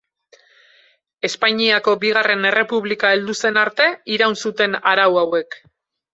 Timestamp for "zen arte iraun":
3.43-4.41